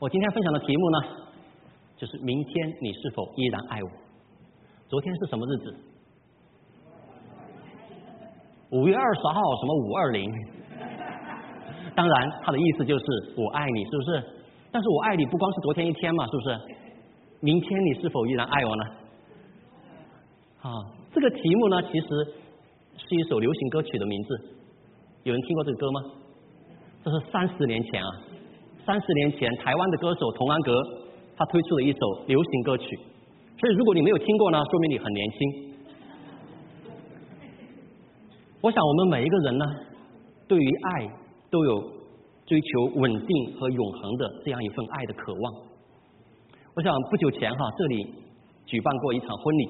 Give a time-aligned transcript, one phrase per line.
[0.00, 0.98] 我今天分享的题目呢，
[1.98, 3.90] 就是明天你是否依然爱我？
[4.88, 5.76] 昨天是什么日子？
[8.70, 10.32] 五月二十号，什么五二零？
[11.94, 13.04] 当然，他的意思就是
[13.36, 14.24] 我爱你，是不是？
[14.72, 16.58] 但是我爱你不光是昨天一天嘛，是不是？
[17.40, 18.84] 明天你是否依然爱我呢？
[20.62, 20.72] 啊，
[21.12, 22.06] 这个题目呢，其实
[22.96, 24.56] 是一首流行歌曲的名字。
[25.24, 26.00] 有人听过这个歌吗？
[27.04, 28.10] 这是三十年前啊，
[28.86, 30.72] 三十年前台湾的歌手童安格
[31.36, 32.98] 他推出了一首流行歌曲。
[33.58, 35.38] 所以如果你没有听过呢，说明你很年轻。
[38.62, 39.64] 我想我们每一个人呢，
[40.48, 41.08] 对于爱
[41.50, 41.80] 都有
[42.46, 45.54] 追求稳定和永恒的这样一份爱的渴望。
[46.74, 48.14] 我想不久前哈，这里
[48.66, 49.68] 举办过一场婚礼，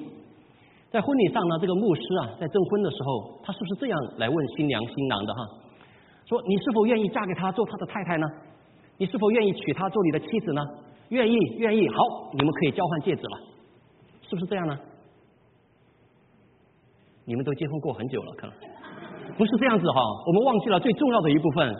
[0.89, 5.39] 在婚礼上呢，这个牧师啊，在证婚的时候，他是不是这样来问新娘新郎的哈？
[6.25, 8.27] 说你是否愿意嫁给他做他的太太呢？
[9.01, 10.61] 你是否愿意娶她做你的妻子呢？
[11.09, 13.37] 愿意，愿意，好，你们可以交换戒指了，
[14.21, 14.77] 是不是这样呢？
[17.25, 18.55] 你们都结婚过很久了，可能。
[19.39, 21.75] 不是这样子哈，我们忘记了最重要的一部分。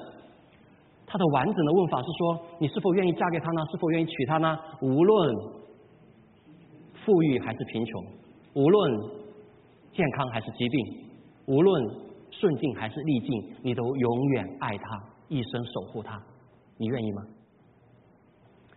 [1.05, 3.61] 它的完整的问法是说：你是否愿意嫁给他呢？
[3.69, 4.57] 是否愿意娶她呢？
[4.81, 5.35] 无论
[7.05, 8.03] 富裕还是贫穷，
[8.55, 8.99] 无论
[9.93, 10.85] 健康还是疾病，
[11.45, 11.85] 无论
[12.31, 16.19] 顺境还是逆境，你都永远爱他，一生守护他。
[16.81, 17.21] 你愿意吗？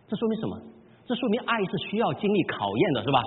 [0.07, 0.61] 这说明什么？
[1.05, 3.19] 这说明爱是需要经历考验的，是吧？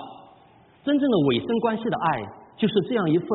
[0.84, 2.22] 真正的委身关系的爱，
[2.56, 3.28] 就是这样一份。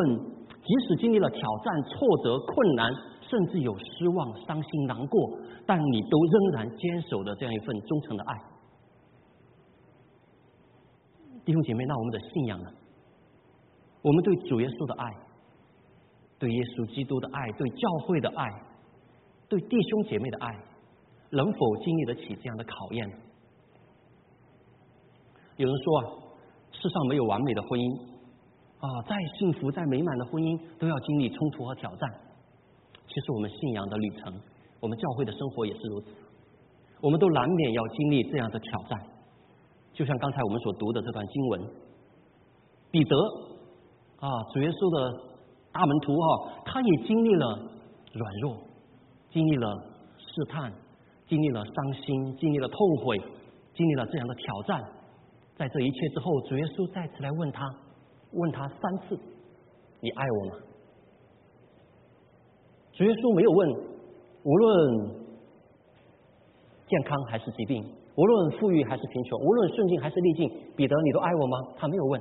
[0.63, 8.33] 即使经历了挑战、挫折、困难，甚至有失望、伤心、难过，但你都仍然坚守的这样一份忠诚的爱，
[11.43, 12.69] 弟兄姐妹，那我们的信仰呢？
[14.01, 15.05] 我们对主耶稣的爱，
[16.39, 18.49] 对耶稣基督的爱，对教会的爱，
[19.49, 20.47] 对弟兄姐妹的爱，
[21.35, 23.09] 能否经历得起这样的考验？
[25.57, 26.05] 有人说啊，
[26.71, 28.13] 世上没有完美的婚姻。
[28.83, 32.09] 啊，再幸福、再美满的婚姻，都要经历冲突和挑战。
[33.07, 34.33] 其实我们信仰的旅程，
[34.81, 36.07] 我们教会的生活也是如此。
[36.99, 38.99] 我们都难免要经历这样的挑战。
[39.93, 41.61] 就像刚才我们所读的这段经文，
[42.91, 43.15] 彼得
[44.19, 45.33] 啊，主耶稣的
[45.71, 47.55] 大门徒哈，他也经历了
[48.11, 48.57] 软弱，
[49.31, 49.67] 经历了
[50.17, 50.73] 试探，
[51.27, 53.19] 经历了伤心，经历了痛悔，
[53.73, 54.83] 经历了这样的挑战。
[55.55, 57.63] 在这一切之后，主耶稣再次来问他。
[58.35, 59.15] 问他三次
[60.01, 60.57] ：“你爱我吗？”
[62.93, 63.69] 主耶稣没有问，
[64.41, 65.21] 无论
[66.87, 67.85] 健康还是疾病，
[68.17, 71.57] 无论富裕还是贫穷，无论顺境还是逆境，彼得，你都爱我吗？
[71.77, 72.19] 他没有问，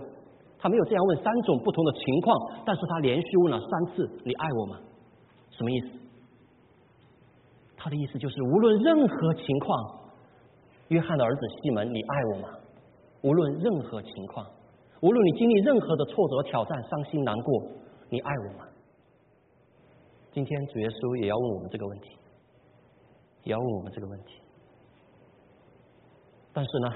[0.58, 4.78] 他没有这样问三种不同的情况，但是他连续问了三次：“你爱我吗？”
[5.56, 5.88] 什么意思？
[7.82, 9.76] 他的意思就是，无论任何情况，
[10.86, 12.48] 约翰的儿子西门，你爱我吗？
[13.22, 14.46] 无论任何情况。
[15.00, 17.60] 无论你经历任何的挫折、挑战、伤心、难过，
[18.08, 18.68] 你爱我吗？
[20.30, 22.10] 今天主耶稣也要问我们这个问题，
[23.42, 24.38] 也要问我们这个问题。
[26.52, 26.88] 但是呢，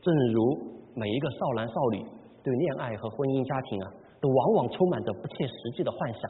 [0.00, 0.56] 正如
[0.94, 2.06] 每一个少男少女
[2.42, 3.86] 对恋爱和婚姻家庭啊，
[4.18, 6.22] 都往往充满着不切实际的幻想。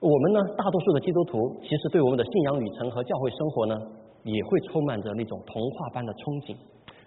[0.00, 3.74] 我们呢，大多数的基督徒，其实对我们的信仰旅程和教会生活呢，
[4.22, 6.56] 也会充满着那种童话般的憧憬。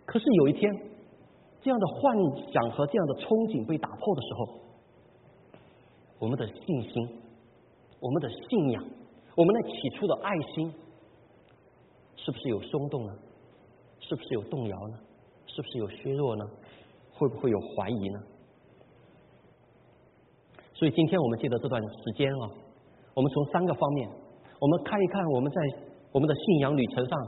[0.06, 0.70] 可是有一天，
[1.62, 2.18] 这样的幻
[2.52, 4.60] 想和这样的憧憬被打破的时候，
[6.20, 7.08] 我们的信心、
[8.02, 8.84] 我们的信仰、
[9.38, 10.74] 我们那起初的爱心，
[12.18, 13.14] 是不是有松动呢？
[14.02, 15.00] 是不是有动摇呢？
[15.48, 16.44] 是不是有削弱呢？
[17.14, 18.20] 会不会有怀疑呢？
[20.74, 22.50] 所以今天我们借着这段时间啊，
[23.14, 24.10] 我们从三个方面，
[24.60, 25.62] 我们看一看我们在
[26.12, 27.20] 我们的信仰旅程上，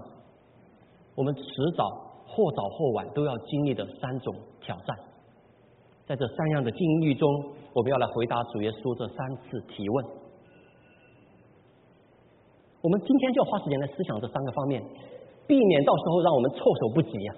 [1.16, 1.44] 我们迟
[1.77, 2.11] 早。
[2.25, 4.97] 或早或晚都要经历的三种挑战，
[6.07, 7.29] 在这三样的境遇中，
[7.75, 10.05] 我们要来回答主耶稣这三次提问。
[12.81, 14.81] 我们今天就要花时间来思想这三个方面，
[15.45, 17.35] 避免到时候让我们措手不及呀。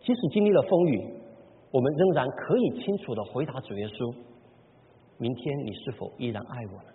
[0.00, 1.04] 即使经历了风雨，
[1.72, 4.14] 我们仍然可以清楚的回答主耶稣：
[5.20, 6.88] 明天你是否依然爱我呢？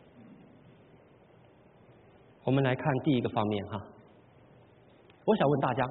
[2.44, 3.80] 我们来看第一个方面哈。
[5.26, 5.86] 我想问大家，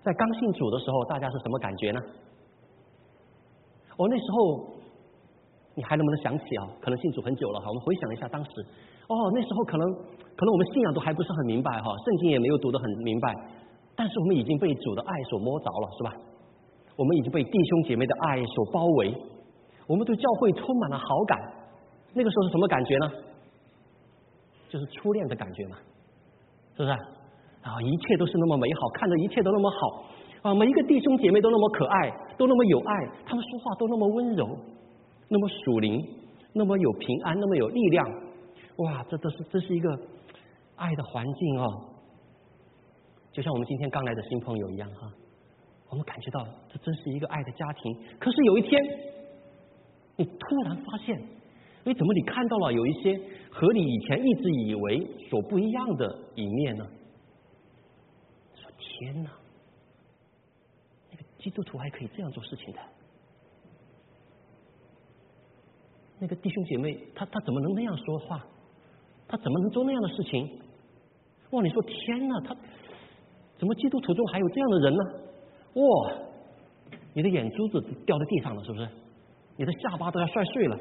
[0.00, 2.00] 在刚信主的时候，大家是什么感觉呢？
[3.96, 4.78] 我那时候，
[5.74, 6.70] 你还能不能想起啊？
[6.80, 7.66] 可能信主很久了哈。
[7.66, 8.50] 我们回想一下当时，
[9.08, 13.34] 哦，那时候可能可能我们信仰都还不是很明白哈，圣经也没有读得很明白，
[13.96, 16.14] 但是我们已经被主的爱所摸着了，是吧？
[16.94, 19.12] 我们已经被弟兄姐妹的爱所包围，
[19.88, 21.61] 我们对教会充满了好感。
[22.14, 23.12] 那个时候是什么感觉呢？
[24.68, 25.76] 就是初恋的感觉嘛，
[26.76, 26.90] 是不是？
[26.90, 30.04] 啊，一切都是那么美好，看着一切都那么好
[30.42, 32.94] 啊，每一个弟兄姐妹都那么可爱，都那么有爱，
[33.24, 34.58] 他们说话都那么温柔，
[35.28, 36.04] 那么属灵，
[36.54, 38.04] 那么有平安，那么有力量。
[38.76, 39.90] 哇，这都是这是一个
[40.76, 41.68] 爱的环境哦，
[43.30, 45.12] 就像我们今天刚来的新朋友一样哈，
[45.90, 47.96] 我们感觉到这真是一个爱的家庭。
[48.18, 48.82] 可是有一天，
[50.16, 51.22] 你突然发现，
[51.84, 53.20] 哎，怎么你看到了有一些
[53.50, 56.86] 和你以前一直以为所不一样的一面呢？
[58.54, 59.30] 说天哪，
[61.10, 62.78] 那个基督徒还可以这样做事情的，
[66.20, 68.46] 那个弟兄姐妹，他他怎么能那样说话？
[69.26, 70.60] 他怎么能做那样的事情？
[71.50, 71.62] 哇！
[71.62, 72.56] 你说天哪，他
[73.58, 75.04] 怎么基督徒中还有这样的人呢？
[75.74, 76.12] 哇！
[77.14, 78.88] 你的眼珠子掉在地上了，是不是？
[79.56, 80.78] 你的下巴都要摔碎了，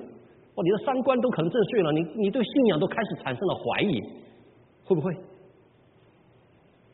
[0.55, 0.63] 哇！
[0.63, 4.01] 你的三观都可能震碎了，你你对信仰都开始产生了怀疑，
[4.83, 5.15] 会不会？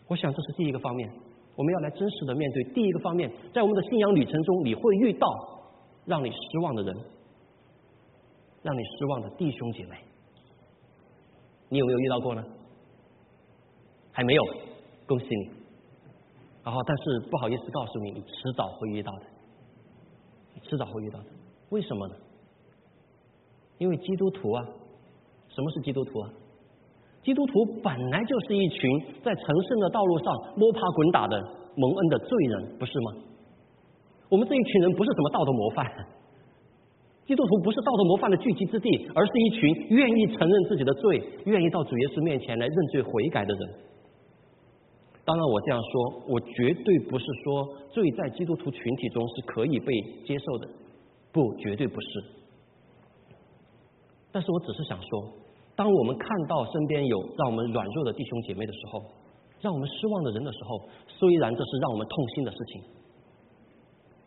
[0.08, 1.10] 我想这是第一个方面，
[1.56, 5.28] 我们要来真实的面对第一个方面，在我们的信仰旅程中，你会遇到
[6.06, 6.96] 让你失望的人，
[8.62, 9.98] 让你失望的弟兄姐妹。
[11.70, 12.44] 你有没有遇到过呢？
[14.12, 14.44] 还没有，
[15.06, 15.52] 恭喜你。
[16.64, 19.26] 然后，但是不好意思告诉你，你迟早会遇到的，
[20.64, 21.26] 迟早会遇到的。
[21.70, 22.16] 为什么呢？
[23.78, 24.66] 因为基督徒啊，
[25.50, 26.30] 什么是基督徒啊？
[27.24, 28.90] 基督徒本来就是一群
[29.24, 31.38] 在成圣的道路上摸爬滚打的
[31.76, 33.22] 蒙恩的罪人，不是吗？
[34.30, 35.86] 我们这一群人不是什么道德模范。
[37.26, 43.70] 基督徒不是道德模范的聚集之地，而是一群愿意承认自己的罪、愿意到主耶稣面前来认罪悔改的人。
[45.26, 49.94] 当然，我这样说，我绝对不是说罪在基督徒群体中是可以被
[50.26, 50.70] 接受的，
[51.34, 52.08] 不，绝对不是。
[54.32, 55.34] 但是我只是想说，
[55.76, 59.04] 当我们看到身边有让我们软弱的弟兄姐妹的时候，
[59.62, 62.84] 让我们失望的人的时候，虽然这是让我们痛心的事情，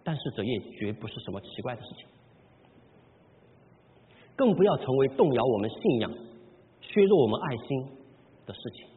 [0.02, 2.06] 但是这也绝不是什么奇怪的事情。
[4.36, 6.10] 更不要成为动摇我们信仰、
[6.80, 7.82] 削弱我们爱心
[8.46, 8.88] 的事情。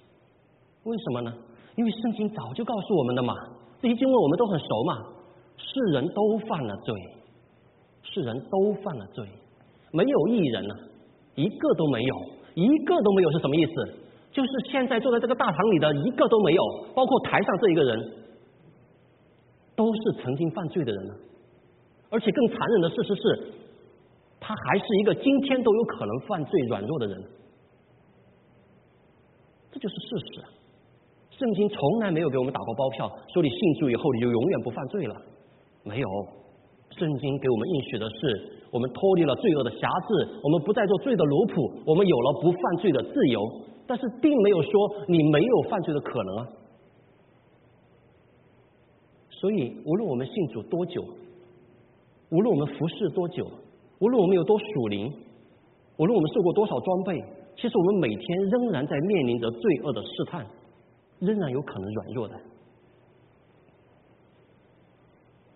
[0.83, 1.33] 为什么呢？
[1.75, 3.33] 因为圣经早就告诉我们的嘛，
[3.81, 4.93] 这些经文我们都很熟嘛。
[5.55, 6.95] 世人都犯了罪，
[8.01, 9.27] 世人都犯了罪，
[9.91, 10.75] 没有一人呢，
[11.35, 12.15] 一个都没有，
[12.55, 13.71] 一个都没有是什么意思？
[14.31, 16.63] 就是现在坐在这个大堂里的一个都没有，
[16.95, 18.11] 包括台上这一个人，
[19.75, 21.13] 都是曾经犯罪的人呢。
[22.09, 23.53] 而且更残忍的事实是。
[24.45, 27.23] 他还是一个今天都有可能犯罪软弱的人，
[29.71, 30.43] 这就是事实。
[31.31, 35.15] 圣经从来没有给我们打过包票，说你信主以后你就永远不犯罪了，
[35.83, 36.07] 没有。
[36.89, 43.39] 圣经给我们应许的是，我们脱离了罪恶的辖制，我们不再做罪的奴仆，我们有了不犯罪的自由。
[43.85, 44.71] 但是并没有说
[45.07, 46.47] 你没有犯罪的可能啊。
[49.29, 51.03] 所以，无论我们信主多久，
[52.31, 53.45] 无论我们服侍多久。
[53.99, 55.13] 无论我们有多属灵，
[55.97, 57.23] 无论我们受过多少装备，
[57.55, 60.45] 其实我们每天仍然在面临着罪恶的试探，
[61.19, 62.35] 仍然有可能软弱的。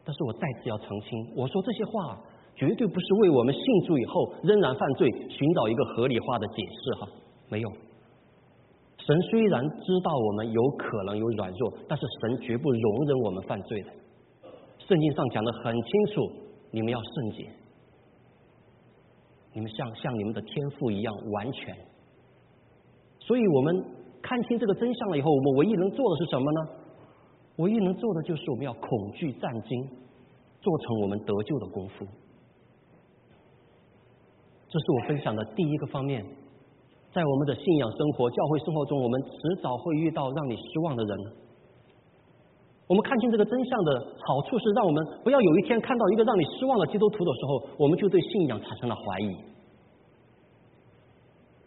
[0.06, 2.22] 但是我再次要澄清，我说这些话
[2.58, 7.08] 绝对不是为我们信主以后仍然犯罪寻找一个合理化的解释哈，
[7.50, 7.70] 没有。
[8.98, 13.90] 神虽然知道我们有可能有软弱，但是神绝不容忍我们犯罪的。
[14.80, 16.22] 圣经上讲的很清楚，
[16.72, 17.48] 你们要圣洁。
[19.54, 21.76] 你们像像你们的天赋一样完全，
[23.20, 23.86] 所以我们
[24.22, 26.62] 看清这个真相了以后，我们唯一能做的是什么呢？
[27.58, 29.88] 唯一能做的就是我们要恐惧战惊，
[30.60, 32.06] 做成我们得救的功夫。
[34.70, 36.24] 这是我分享的第一个方面，
[37.14, 41.18] 在我们的信仰生活、教会生活中，我们迟早会遇到让你失望的人。
[42.88, 49.36] 我们看清这个真相的好处是，让我们不要有一天看到一个让你失望的基督徒的时候，我们就对信仰产生了怀疑。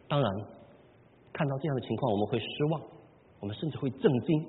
[0.09, 0.31] 当然，
[1.33, 2.81] 看到这样的情况，我们会失望，
[3.41, 4.47] 我们甚至会震惊，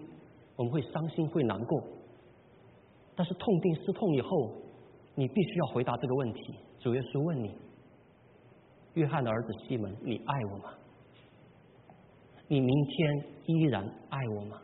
[0.56, 1.82] 我们会伤心，会难过。
[3.16, 4.52] 但是痛定思痛以后，
[5.16, 7.54] 你必须要回答这个问题：主耶稣问你，
[8.96, 10.74] 约翰的儿子西门，你爱我吗？
[12.48, 14.62] 你明天依然爱我吗？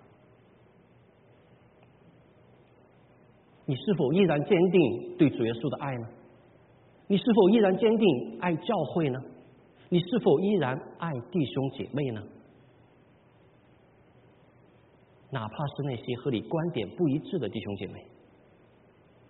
[3.66, 6.08] 你是否依然坚定对主耶稣的爱呢？
[7.08, 9.20] 你是否依然坚定爱教会呢？
[9.90, 12.22] 你是否依然爱弟兄姐妹呢？
[15.30, 18.06] 哪怕是那些和你观点不一致的弟兄姐妹，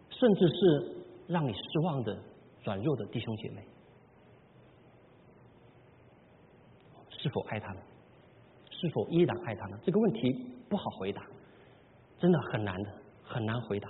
[0.09, 0.95] 甚至是
[1.27, 2.15] 让你失望的
[2.63, 3.63] 软弱的弟兄姐妹，
[7.27, 7.84] 是否爱他们？
[8.72, 9.77] 是否依然爱他们？
[9.84, 10.31] 这个问题
[10.69, 11.22] 不好回答，
[12.17, 12.89] 真的很难的，
[13.22, 13.89] 很难回答。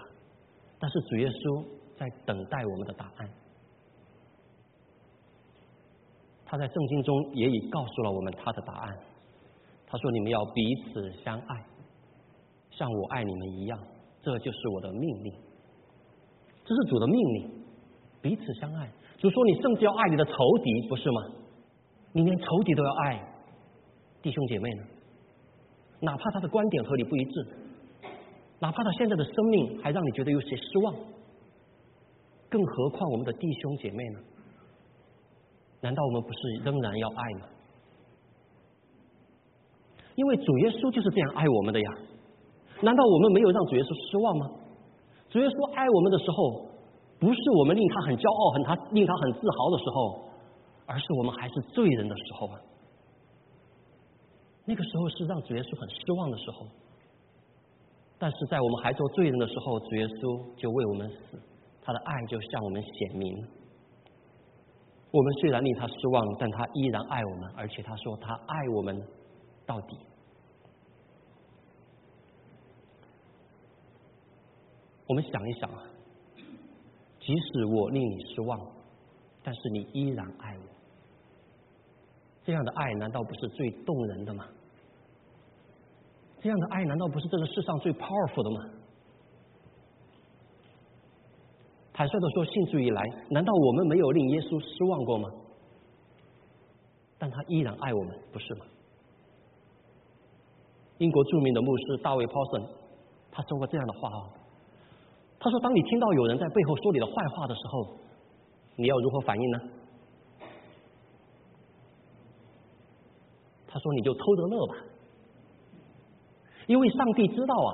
[0.80, 1.66] 但是主耶稣
[1.96, 3.30] 在等待我们的答案。
[6.46, 8.98] 他在圣经中也已告诉了我们他的答案。
[9.86, 11.66] 他说：“你们要彼此相爱，
[12.72, 13.80] 像我爱你们一样，
[14.22, 15.34] 这就是我的命令。
[16.66, 17.66] 这是主的命令，
[18.22, 18.90] 彼此相爱。
[19.20, 21.22] 主说你甚至要爱你的仇敌，不是吗？
[22.18, 23.22] 你连仇敌都要爱，
[24.24, 24.84] 弟兄姐妹呢？
[26.00, 27.48] 哪怕他的观点和你不一致，
[28.58, 30.96] 哪怕他现在的生命还让你觉得有些失望，
[32.50, 34.20] 更何况我们的弟兄姐妹呢？”
[35.80, 37.46] 难道我们不是仍然要爱吗？
[40.16, 41.90] 因为主耶稣就是这样爱我们的呀。
[42.82, 44.50] 难道我们没有让主耶稣失望吗？
[45.30, 46.66] 主耶稣爱我们的时候，
[47.20, 50.26] 不是我们令他很骄傲、很他令他很自豪的时候，
[50.88, 52.60] 而是我们还是罪人的时候啊。
[54.66, 56.66] 那个时候是让主耶稣很失望的时候。
[58.18, 61.40] 但是在我们还做罪人的时候，主耶稣就为我们死，
[61.84, 63.48] 他的爱就向我们显明。
[65.12, 69.08] 我们虽然令他失望，但他依然爱我们，而且他说他爱我们
[69.66, 69.98] 到底。
[75.08, 75.84] 我们想一想啊，
[77.20, 78.60] 即使我令你失望，
[79.44, 80.77] 但是你依然爱我，
[82.48, 84.46] 这样的爱难道不是最动人的吗？
[86.40, 88.74] 这样的爱难道不是这个世上最 powerful 的吗？
[91.92, 95.30] 坦率的说，信主以来，难道我们没有令耶稣失望过吗？
[97.20, 98.66] 但他依然爱我们，不是吗？
[101.00, 102.64] 英国著名的牧师大卫·鲍森，
[103.30, 104.24] 他说过这样的话啊。
[105.38, 107.98] 他说：“当你听到有人在背后说你的坏话的时候，
[108.78, 109.60] 你要如何反应呢？”
[113.78, 114.76] 他说：“你就偷着乐吧，
[116.66, 117.72] 因为上帝知道啊。”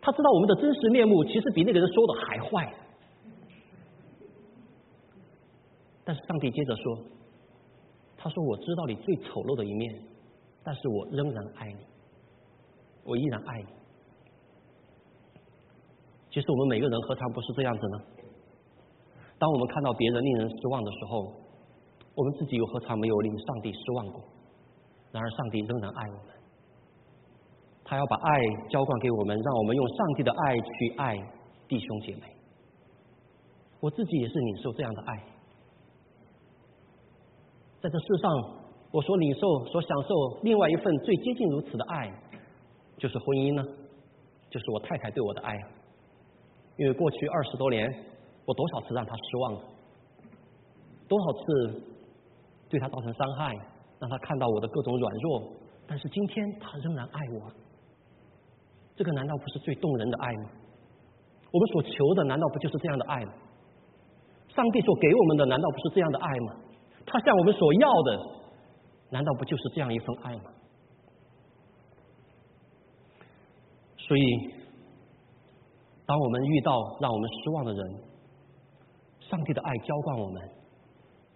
[0.00, 2.74] 他知道我们的真实面目，其实比那个人说的还坏。
[6.02, 6.98] 但是上帝接着说
[8.16, 10.02] ：“他说我知道你最丑陋的一面，
[10.64, 11.80] 但是我仍然爱你，
[13.04, 13.68] 我依然爱你。”
[16.32, 17.98] 其实我们每个人何尝不是这样子呢？
[19.38, 21.34] 当我们看到别人令人失望的时候，
[22.14, 24.24] 我们自己又何尝没有令上帝失望过？
[25.12, 26.34] 然而上帝仍然爱我们。
[27.84, 31.16] 他要把爱浇灌给我们，让我们用上帝的爱去爱
[31.66, 32.22] 弟兄姐妹。
[33.80, 35.24] 我自己也是领受这样的爱，
[37.80, 38.30] 在这世上，
[38.90, 42.12] 我所领受、所享受另外一份最接近如此的爱，
[42.98, 43.62] 就是婚姻呢，
[44.50, 45.54] 就是我太太对我的爱。
[46.76, 47.88] 因为过去二十多年，
[48.44, 49.60] 我多少次让她失望了，
[51.08, 51.82] 多少次
[52.68, 53.54] 对她造成伤害，
[54.00, 55.52] 让他看到我的各种软弱，
[55.86, 57.50] 但是今天他仍然爱我。
[58.96, 60.50] 这个难道不是最动人的爱吗？
[61.50, 63.32] 我们所求的难道不就是这样的爱吗？
[64.48, 66.56] 上帝所给我们的难道不是这样的爱吗？
[67.06, 68.18] 他向我们所要的
[69.10, 70.50] 难道不就是这样一份爱吗？
[73.96, 74.22] 所以，
[76.06, 78.02] 当我们遇到让我们失望的人，
[79.20, 80.42] 上帝的爱浇灌我们，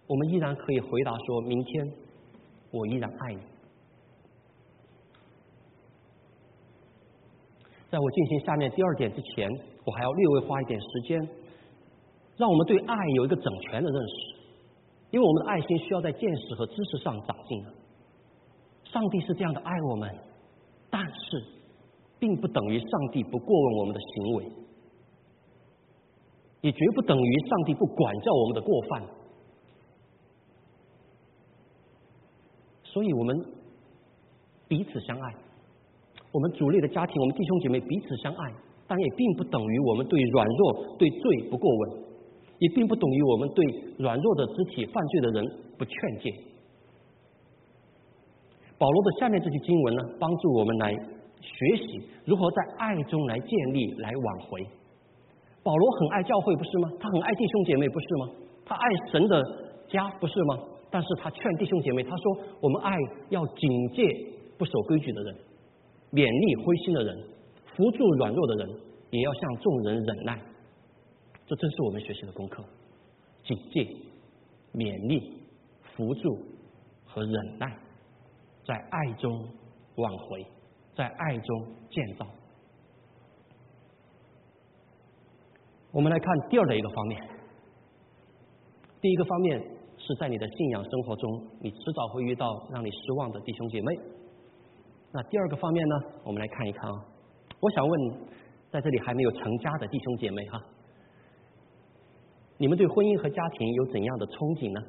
[0.07, 1.87] 我们依然可以回答说：明天
[2.73, 3.41] 我依然爱你。
[7.91, 9.47] 在我进行下面第二点之前，
[9.85, 11.29] 我还要略微花一点时间，
[12.35, 14.15] 让我们对爱有一个整全的认识，
[15.11, 17.73] 因为我们的爱心需要在见识和知识上长进的。
[18.85, 20.09] 上帝是这样的爱我们，
[20.89, 21.43] 但是
[22.17, 24.51] 并不等于上帝不过问我们的行为，
[26.61, 29.03] 也绝不等于上帝不管教我们的过犯。
[32.93, 33.35] 所以我们
[34.67, 35.33] 彼此相爱。
[36.31, 38.53] 我们主内的家庭，我们弟兄姐妹彼此相爱，
[38.87, 42.03] 但也并不等于我们对软弱、对罪不过问，
[42.59, 43.65] 也并不等于我们对
[43.97, 45.45] 软弱的肢体犯罪的人
[45.77, 46.31] 不劝诫。
[48.77, 54.61] 保罗的下面这些经文呢，帮助我们来学习如何在爱中来建立、来挽回。
[55.63, 56.91] 保罗很爱教会，不是吗？
[56.99, 58.29] 他很爱弟兄姐妹，不是吗？
[58.65, 58.81] 他爱
[59.11, 59.41] 神的
[59.87, 60.59] 家，不是吗？
[60.93, 62.95] 但是他劝弟兄姐妹，他说：我们爱
[63.29, 64.03] 要警戒
[64.59, 65.35] 不守规矩的人。
[66.11, 67.17] 勉励灰心的人，
[67.75, 68.69] 扶助软弱的人，
[69.09, 70.39] 也要向众人忍耐。
[71.47, 72.63] 这正是我们学习的功课：
[73.43, 73.81] 警戒、
[74.75, 75.41] 勉励、
[75.81, 76.37] 扶助
[77.03, 77.75] 和忍耐，
[78.63, 79.31] 在爱中
[79.95, 80.45] 挽回，
[80.95, 82.27] 在爱中建造。
[85.91, 87.29] 我们来看第二的一个方面。
[89.01, 89.59] 第一个方面
[90.05, 93.97] 是在你的信仰生活中，你迟早会遇到让你失望的弟兄姐妹。
[95.13, 95.95] 那第二个方面呢，
[96.25, 97.05] 我们来看一看啊。
[97.61, 98.11] 我想问，
[98.69, 100.61] 在这里还没有成家的弟兄姐妹哈，
[102.57, 104.81] 你们对婚姻和家庭有怎样的憧憬呢？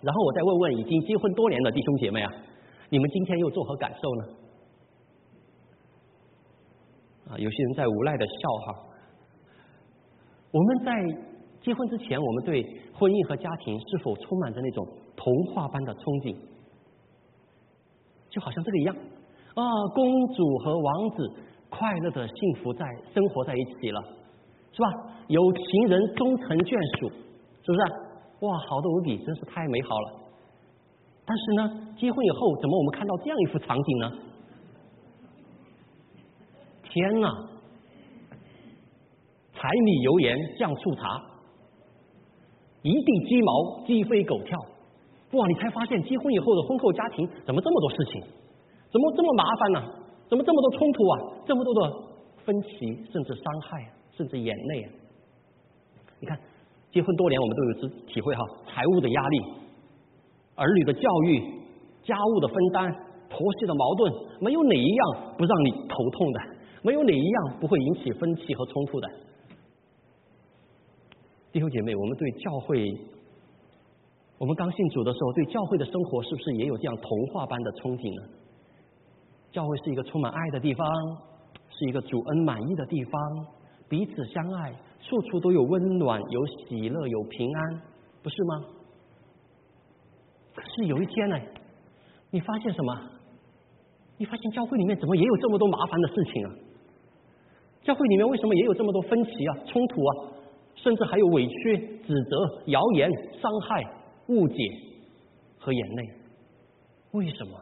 [0.00, 2.30] 然后我再问问已经结婚多年的弟兄姐妹啊，
[2.88, 4.24] 你们今天又作何感受呢？
[7.30, 8.32] 啊，有些人在无奈的笑
[8.66, 8.88] 哈。
[10.52, 10.92] 我们在
[11.62, 16.36] 结婚之前，我们对婚姻和家庭是否充满着那种童话般的憧憬？
[18.28, 18.96] 就好像这个一样
[19.54, 19.62] 啊，
[19.94, 21.16] 公主和王子
[21.70, 24.02] 快乐的幸福在生活在一起了，
[24.72, 24.88] 是吧？
[25.28, 27.08] 有情人终成眷属，
[27.62, 27.80] 是不是？
[28.46, 30.20] 哇，好的无比，真是太美好了。
[31.24, 34.12] 但是呢，结婚以后，怎么我们看到这样一幅场景呢？
[36.82, 37.28] 天呐！
[39.54, 41.22] 柴米油盐酱醋茶，
[42.82, 44.58] 一地鸡毛鸡飞狗跳，
[45.32, 45.46] 哇！
[45.46, 48.20] 你才发现结婚以后的婚后家庭怎么这么多事情，
[48.90, 49.82] 怎么这么麻烦呢？
[50.28, 51.18] 怎么这么多冲突啊？
[51.46, 51.92] 这么多的
[52.44, 52.68] 分歧，
[53.12, 54.88] 甚至伤害，甚至眼泪啊！
[56.20, 56.38] 你看，
[56.90, 59.38] 结婚多年，我们都有知体会哈，财务的压力，
[60.56, 61.40] 儿女的教育，
[62.02, 62.92] 家务的分担，
[63.28, 66.40] 婆媳的矛盾，没有哪一样不让你头痛的，
[66.82, 69.08] 没有哪一样不会引起分歧和冲突的。
[71.52, 72.98] 弟兄姐妹，我们对教会，
[74.38, 78.28] 我们刚信主的时候，对教会的生活是不是也有这样童话般的憧憬呢？
[79.50, 80.88] 教会是一个充满爱的地方，
[81.68, 83.46] 是一个主恩满意的地方，
[83.86, 87.82] 彼此相爱，处处都有温暖、有喜乐、有平安，
[88.22, 88.64] 不是吗？
[90.54, 91.38] 可是有一天呢，
[92.30, 93.10] 你发现什么？
[94.16, 96.50] 你发现教会里面怎么也有这么多麻烦的事情啊？
[97.82, 100.31] 教会里面为什么也有这么多分歧啊、冲突啊？
[100.82, 103.08] 甚至还有委屈、指责、谣言、
[103.40, 103.84] 伤害、
[104.28, 104.54] 误解
[105.58, 106.10] 和眼泪，
[107.12, 107.56] 为什么？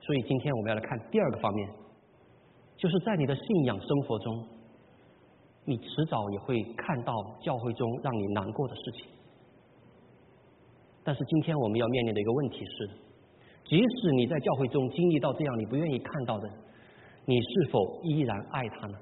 [0.00, 1.70] 所以今天我们要来看第二个方面，
[2.76, 4.48] 就是在你的信仰生活中，
[5.64, 9.06] 你迟早也会看到教会中让你难过的事情。
[11.04, 12.90] 但是今天我们要面临的一个问题是，
[13.64, 16.50] 即使你在教会中经历到这样你不愿意看到的。
[17.24, 18.98] 你是否依然爱他呢？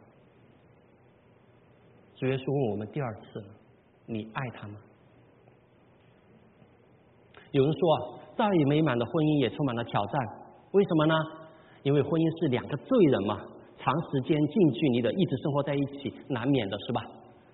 [2.17, 3.43] 主耶稣问我们第二次：
[4.07, 4.75] 你爱他吗？
[7.53, 7.99] 有人说啊，
[8.37, 10.21] 再美满的婚姻也充满了挑战，
[10.73, 11.15] 为什么呢？
[11.83, 13.41] 因为婚姻是两个罪人嘛，
[13.79, 17.01] 长时间近距离的一直生活在一起，难免的是吧？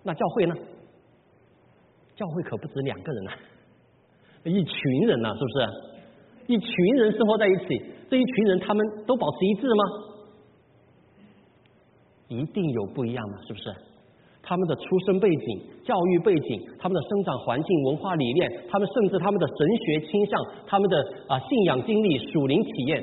[0.02, 0.54] 那教会呢？
[2.16, 3.32] 教会可不止两个人啊，
[4.42, 4.74] 一群
[5.06, 5.54] 人呢，是不是？
[6.48, 7.66] 一群人生活在一起，
[8.10, 9.84] 这一群人他们都保持一致吗？
[12.28, 13.74] 一定有不一样的，是不是？
[14.42, 20.96] 他们的出生背景、教育背景、他们的生长环境、文化理念，他们甚至他们的神学倾向、他们的
[21.28, 23.02] 啊信仰经历、属灵体验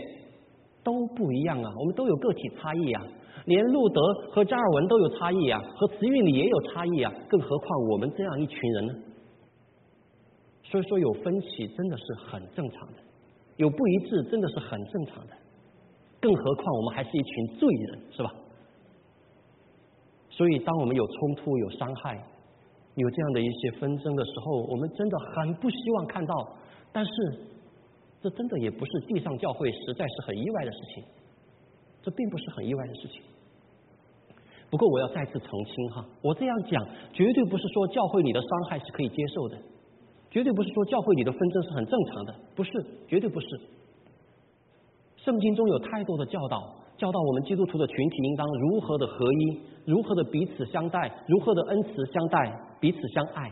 [0.84, 1.70] 都不一样啊！
[1.80, 3.06] 我们都有个体差异啊，
[3.46, 8.94] 连路德和加尔文都有差异啊，和慈运里也有差异啊，更何况我们这样一群人呢？
[10.64, 13.00] 所以说有分歧真的是很正常的，
[13.58, 15.34] 有不一致真的是很正常的，
[16.22, 18.34] 更何况我们还是一群罪人，是吧？
[20.36, 22.18] 所以，当我们有冲突、有伤害、
[22.96, 26.34] 有这样的一些纷争的时候，我们真的很不希望看到。
[26.92, 27.12] 但是，
[28.20, 31.04] 这真的也不是地上教会实在是很意外的事情，
[32.02, 33.22] 这并不是很意外的事情。
[34.72, 39.58] 不过，我要再次澄清哈，我这样讲绝对不是说教会里的伤害是可以接受的，
[40.32, 42.72] 绝对不是说教会里的纷争是很正常的，不是，
[43.08, 43.48] 绝对不是。
[45.18, 46.82] 圣经中有太多的教导。
[46.96, 53.52] 教导我们基督徒的群体应当如何的合一，如何的彼此相待，如何的恩慈相待，彼此相爱。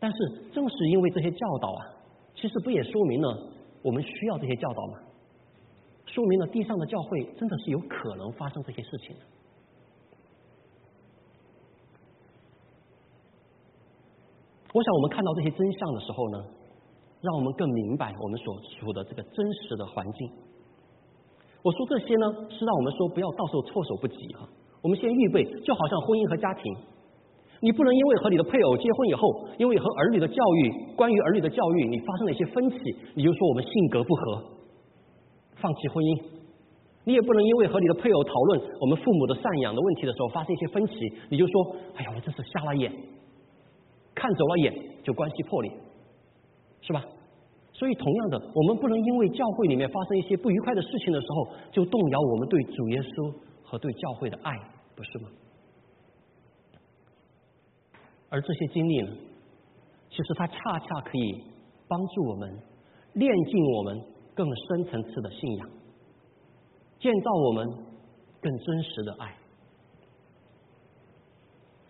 [0.00, 0.18] 但是
[0.52, 1.86] 正是因为这些教导啊，
[2.34, 4.98] 其实不也说明了我们需要这些教导吗？
[6.06, 9.16] 说明了地上的教会真的是有可能发生这些事情。
[14.74, 16.44] 我想我们看到这些真相的时候呢，
[17.20, 20.32] 让我们更明白我们所处的这个真实的环境。
[21.62, 24.48] 我说这些呢，是让我们说不要到时候措手不及哈。
[24.82, 26.74] 我们先预备，就好像婚姻和家庭，
[27.60, 32.76] 你不能因为和你的配偶结婚以后，因为和儿女的教育，关于儿女的教育，你发生了一些分歧，
[33.14, 34.42] 你就说我们性格不合，
[35.54, 36.22] 放弃婚姻。
[37.04, 40.94] 你也不能因为和你的配偶讨论我们父母的赡养的问题的时候，发生一些分歧，
[41.30, 42.90] 你就说哎呀，我真是瞎了眼，
[44.14, 45.70] 看走了眼就关系破裂，
[46.82, 47.04] 是吧？
[47.82, 54.52] 所以，同样的，我们不能因为教会里面发生一些不愉快的事情的时候，就动摇我们对主耶稣和对教会的爱，
[54.94, 55.28] 不是吗？
[58.28, 59.08] 而这些经历呢，
[60.10, 61.42] 其实它恰恰可以
[61.88, 62.56] 帮助我们
[63.14, 64.00] 练进我们
[64.32, 65.68] 更深层次的信仰，
[67.00, 67.66] 建造我们
[68.40, 69.34] 更真实的爱。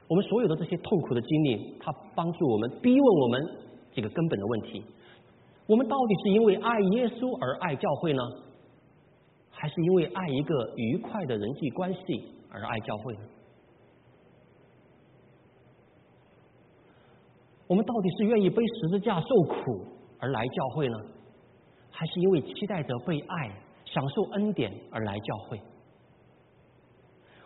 [0.09, 3.47] 我们所有的这些痛苦的经历，它帮助我们逼问我们
[3.93, 4.83] 几个根本的问题：
[5.73, 8.21] 我们到底是因为爱耶稣而爱教会呢，
[9.49, 13.21] 还是因为爱一个愉快的人际关系而爱教会呢？
[17.67, 19.87] 我们到底是愿意背十字架受苦
[20.19, 20.99] 而来教会呢，
[21.91, 23.51] 还是因为期待着被爱、
[23.87, 25.59] 享受恩典而来教会？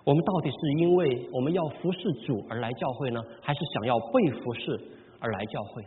[0.02, 4.80] 我们到底是因为我们要服侍主而来教会呢，还是想要被服侍
[5.20, 5.84] 而来教会？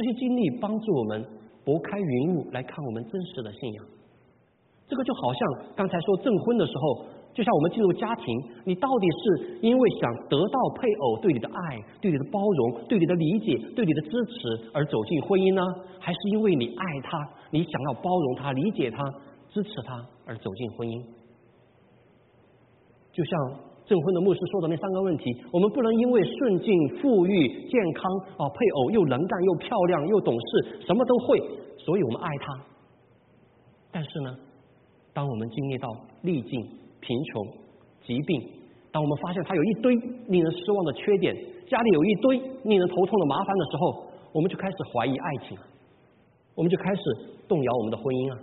[0.00, 1.22] 这些经历帮助我们
[1.62, 3.84] 拨开云雾来看我们真实的信仰。
[4.88, 8.24] 这个就好像刚才说证婚的时候，就像我们进入家庭，
[8.64, 15.62] 你到底是因为想得到配偶对你的爱、对你的包容、对你的理解、对你的支持而走进婚姻呢，
[15.98, 17.18] 还是因为你爱他，
[17.50, 19.04] 你想要包容他、理解他、
[19.50, 21.04] 支持他而走进婚姻？
[23.12, 23.60] 就像
[23.90, 28.06] 证婚的牧师说的那三个问题，我们不能因为顺境、富裕、健康
[28.38, 31.42] 啊，配偶又能干又漂亮又懂事，什么都会，
[31.76, 32.64] 所以我们爱他。
[33.90, 34.30] 但是呢，
[35.12, 35.88] 当我们经历到
[36.22, 36.60] 逆境、
[37.00, 37.46] 贫穷、
[38.06, 38.40] 疾病，
[38.92, 39.92] 当我们发现他有一堆
[40.28, 41.34] 令人失望的缺点，
[41.66, 45.58] 家里有一堆令人头痛的麻烦的时候，我们就开始怀疑爱情，
[46.54, 47.02] 我们就开始
[47.48, 48.38] 动摇我们的婚姻啊，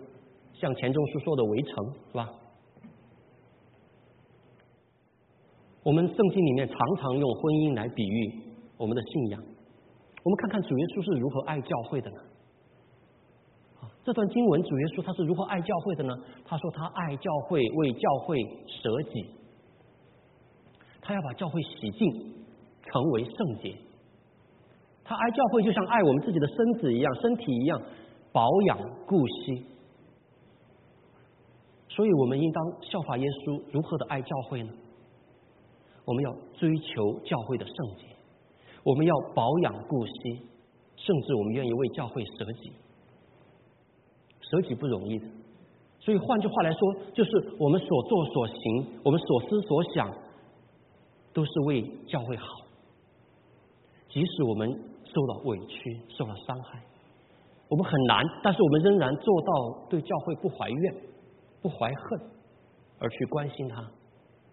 [0.52, 1.72] 像钱钟书说的“围城”，
[2.12, 2.28] 是吧？
[5.88, 8.44] 我们圣经里面常常用婚姻来比喻
[8.76, 9.42] 我们的信仰。
[10.22, 12.20] 我们看看主耶稣是如何爱教会的呢？
[14.04, 16.14] 这段经文主耶稣他是如何爱教会的呢？
[16.44, 18.36] 他说他爱教会，为教会
[18.68, 19.32] 舍己，
[21.00, 22.36] 他要把教会洗净，
[22.84, 23.74] 成为圣洁。
[25.06, 27.82] 他爱教会就像爱我们自己的身子一样，身体一样，
[28.34, 29.64] 保养顾惜。
[31.88, 34.70] 所以我们应当效法耶稣，如何的爱教会呢？
[36.08, 38.08] 我们要追求教会的圣洁，
[38.82, 40.42] 我们要保养顾惜，
[40.96, 42.72] 甚至我们愿意为教会舍己。
[44.40, 45.28] 舍己不容易的，
[46.00, 46.80] 所以换句话来说，
[47.14, 50.10] 就是我们所做所行，我们所思所想，
[51.34, 52.48] 都是为教会好。
[54.08, 54.70] 即使我们
[55.04, 56.82] 受了委屈、受了伤害，
[57.68, 60.96] 我们很难，但是我们仍然做到对教会不怀怨、
[61.62, 62.22] 不怀恨，
[63.00, 63.92] 而去关心他，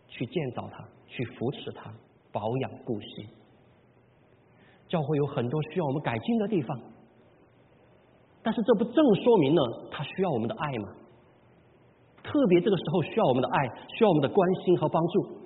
[0.08, 0.84] 去建造他。
[1.14, 1.92] 去扶持他，
[2.32, 3.28] 保养顾惜。
[4.88, 6.80] 教会有很多需要我们改进的地方，
[8.42, 10.88] 但是这不正说明了他需要我们的爱吗？
[12.22, 15.44] 特别这个时候需要我们的爱，需要我们的关心和帮助。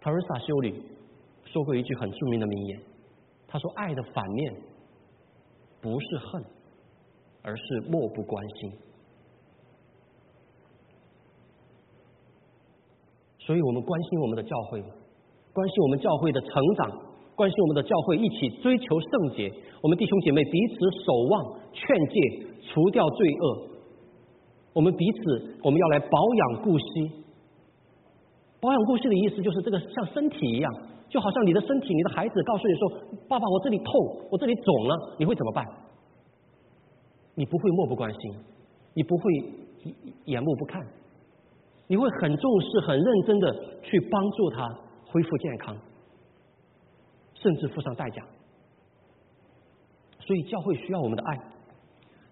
[0.00, 0.82] 特尔萨修女
[1.44, 2.80] 说过一句很著名的名言，
[3.46, 4.54] 她说：“爱的反面
[5.80, 6.44] 不是恨，
[7.42, 8.72] 而是漠不关心。”
[13.50, 14.80] 所以我们关心我们的教会，
[15.52, 16.88] 关心我们教会的成长，
[17.34, 19.52] 关心我们的教会一起追求圣洁。
[19.82, 23.66] 我们弟兄姐妹彼此守望、劝诫、除掉罪恶。
[24.72, 27.10] 我们彼此，我们要来保养顾惜。
[28.60, 30.72] 保养顾惜的意思就是这个像身体一样，
[31.08, 32.88] 就好像你的身体，你的孩子告诉你说
[33.26, 33.92] ：“爸爸，我这里痛，
[34.30, 35.66] 我这里肿了。”你会怎么办？
[37.34, 38.32] 你不会漠不关心，
[38.94, 39.24] 你不会
[40.26, 40.80] 眼目不看。
[41.90, 44.64] 你会很重视、很认真的去帮助他
[45.06, 45.76] 恢复健康，
[47.34, 48.22] 甚至付上代价。
[50.20, 51.36] 所以教会需要我们的爱。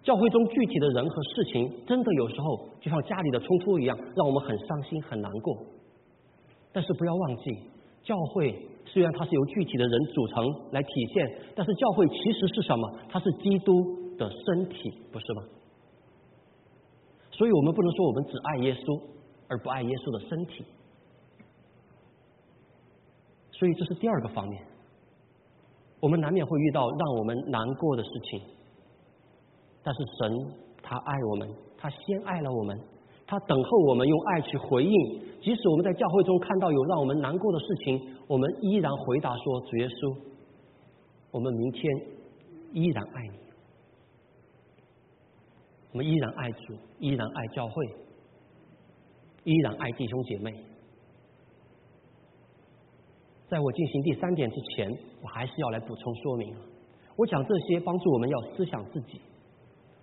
[0.01, 5.57] 教会中具体的人和事情，真的有时候就像家里的冲突一样，让我们很伤心、很难过。
[6.71, 7.51] 但是不要忘记，
[8.01, 12.97] 教会虽然它是由具体的人组成来体现，但是教会其实是什么？
[13.09, 15.43] 它是基督的身体，不是吗？
[17.31, 19.18] 所以我们不能说我们只爱耶稣。
[19.49, 20.63] 而不爱耶稣的身体，
[23.51, 24.63] 所以这是第二个方面。
[25.99, 28.41] 我们难免会遇到让我们难过的事情，
[29.83, 32.79] 但是神他爱我们，他先爱了我们，
[33.27, 34.93] 他等候我们用爱去回应。
[35.41, 40.17] 即使我们在教会中看到有让我们难过的事情，我们依然回答说：“主耶稣，
[41.31, 41.81] 我们明天
[42.73, 43.39] 依然爱你，
[45.91, 47.73] 我们依然爱主，依然爱教会。”
[49.49, 50.53] 依然爱弟兄姐妹。
[53.47, 54.87] 在我进行第三点之前，
[55.23, 56.53] 我还是要来补充说明。
[57.17, 59.19] 我讲这些帮助我们要思想自己，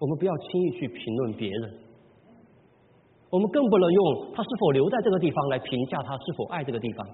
[0.01, 1.79] 我们不要轻易去评论别人。
[3.31, 7.07] 我们更不能用他是否留在这个地方来评价他是否爱这个地方。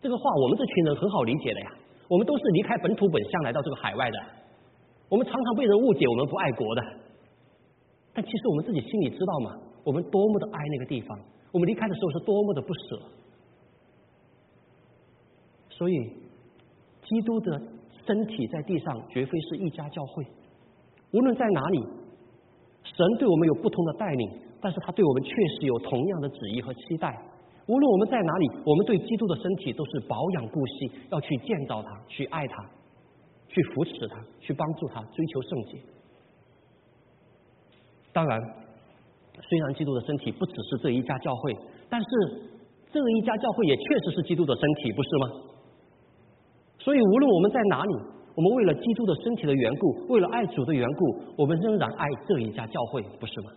[0.00, 1.70] 这个话我们这群人很好理解的呀，
[2.08, 4.18] 我们都是离开本土本乡来到这个海外的，
[5.08, 6.82] 我们常常被人误解我们不爱国的，
[8.12, 11.18] 但其实我们自己心里知道嘛，我们多么的爱那个地方，
[11.52, 13.02] 我们离开的时候是多么的不舍。
[15.70, 15.94] 所以，
[17.04, 17.62] 基督的
[18.06, 20.24] 身体在地上绝非是一家教会，
[21.12, 21.78] 无论在哪里，
[22.82, 24.40] 神对我们有不同的带领。
[24.60, 27.14] 但是他对我们确实有同样的旨意和期待。
[27.66, 32.64] 无论我们在哪里，我们对基督的身体都是保养顾惜，要去建造他，去爱他，
[33.46, 35.78] 去扶持他，去帮助他，追求圣洁。
[38.10, 38.40] 当然，
[39.42, 41.56] 虽然基督的身体不只是这一家教会，
[41.90, 42.08] 但是
[42.92, 45.28] 这一家教会也确实是基督的身体，不是吗？
[46.78, 47.94] 所以，无论我们在哪里，
[48.34, 53.50] 我们为了基督的身体的缘故，为了爱主的缘故，我们仍然爱这一家教会，不是吗？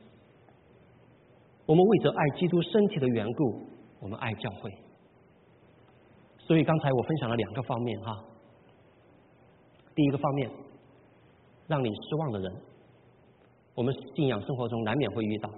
[1.66, 3.62] 我们为着爱基督身体的缘故，
[4.02, 4.72] 我们爱教会。
[6.40, 8.14] 所以刚才我分享了两个方面哈。
[9.94, 10.50] 第一个方面，
[11.68, 12.54] 让你失望的人，
[13.76, 15.50] 我们信仰生活中难免会遇到；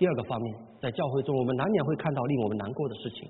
[0.00, 3.28] 第二个方面，在教会中我们难免会看到令我们难过的事情。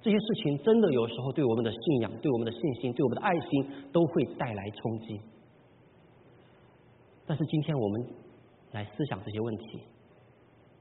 [0.00, 5.20] 这些事情真的有时候对我们的信仰、对我们的信心、对我们的爱心都会带来冲击。
[7.26, 8.06] 但是今天我们
[8.70, 9.80] 来思想这些问题。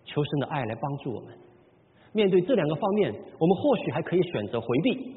[0.06, 1.36] 求神的爱来帮助我们。
[2.12, 5.16] 面对这两个方面，我们或许还可以选择回避。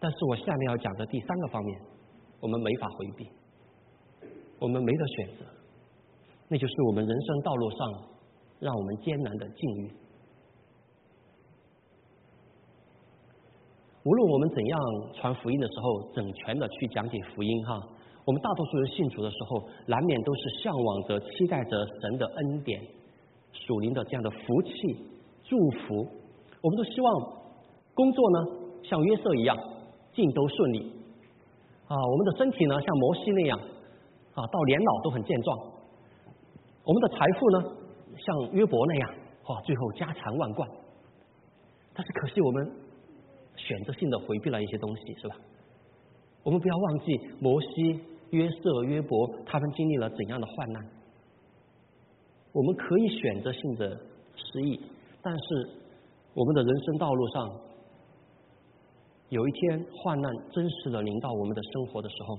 [0.00, 1.78] 但是我下面要讲的第三个方面，
[2.40, 3.28] 我们没法回避，
[4.58, 5.44] 我们没得选择，
[6.48, 7.78] 那就是我们人生道路上
[8.60, 9.90] 让我们艰难的境遇。
[14.04, 14.80] 无论我们怎样
[15.14, 17.80] 传福音的时候，整全的去讲解福音哈，
[18.24, 22.80] 我们大多数人信主的时候，难免都是向往着、期待着神的恩典。
[23.50, 24.70] 属灵的这样的福气、
[25.42, 26.06] 祝福，
[26.62, 27.14] 我们都希望
[27.94, 28.46] 工作呢
[28.82, 29.56] 像约瑟一样
[30.12, 30.92] 尽都顺利
[31.86, 35.58] 啊，我们的身体呢像摩西那样啊到年老都很健壮，
[36.84, 37.76] 我们的财富呢
[38.28, 39.14] 像约伯那样
[39.46, 40.68] 哇最后家财万贯，
[41.94, 42.70] 但是可惜我们
[43.56, 45.36] 选择性的回避了一些东西，是吧？
[46.42, 50.86] 我们不要忘记摩西、约瑟、约伯他们经历了怎样的患难。
[52.52, 53.98] 我们可以选择性的
[54.34, 54.78] 失忆，
[55.22, 55.80] 但是
[56.34, 57.60] 我们的人生道路上，
[59.30, 62.38] 有一天患难真实的临到我们的生活的时候，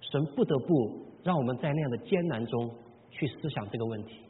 [0.00, 2.70] 神不得不让我们在那样的艰难中
[3.12, 4.20] 去思想这个问题：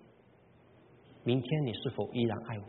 [1.24, 2.66] 明天你是否依然爱我？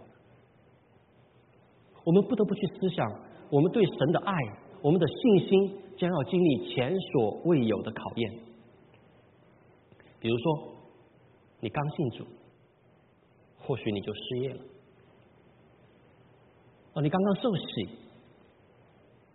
[2.06, 3.06] 我们不得不去思想，
[3.50, 4.34] 我们对神的爱，
[4.82, 8.34] 我们的信心将要经历前所未有的考验。
[10.20, 10.74] 比如说。
[11.64, 12.26] 你刚信主，
[13.58, 14.62] 或许你就失业了。
[16.92, 17.90] 哦，你刚刚受洗，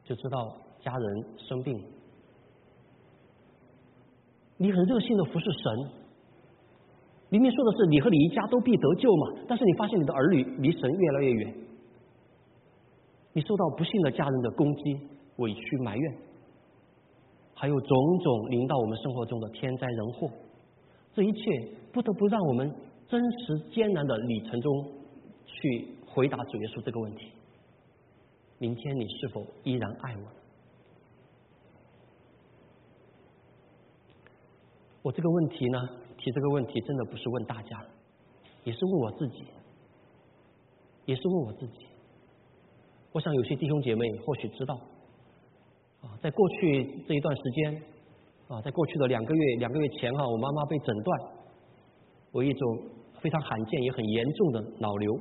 [0.05, 1.83] 就知道家人生病。
[4.59, 5.91] 你很热心的服侍神，
[7.31, 11.55] 明明说的是你和你一家都必得救嘛，但是你发现你的儿女离神越来越远。
[13.35, 14.99] 你受到不幸的家人的攻击、
[15.37, 16.15] 委屈、埋怨，
[17.55, 20.31] 还有种种临到我们生活中的天灾人祸。
[21.15, 22.75] 这一切不得不让我们
[23.09, 24.85] 真实艰难的旅程中
[25.45, 27.31] 去回答主耶稣这个问题：
[28.59, 30.23] 明天你是否依然爱我？
[35.03, 35.79] 我这个问题呢，
[36.33, 37.85] 这个问题真的不是问大家，
[38.65, 39.45] 也是问我自己，
[41.07, 41.87] 也是问我自己。
[43.13, 44.75] 我想有些弟兄姐妹或许知道，
[46.03, 47.83] 啊，在过去这一段时间。
[48.49, 51.21] 啊，在过去的两个月两个月前哈，我妈妈被诊断
[52.33, 52.79] 为一种
[53.21, 55.21] 非常罕见也很严重的脑瘤。